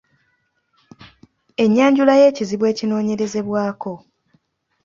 [1.63, 3.93] Ennyanjula y’ekizibu ekinoonyerezebwako.